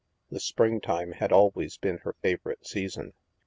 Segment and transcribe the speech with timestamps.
[0.31, 3.13] The springtime had always been her favorite season.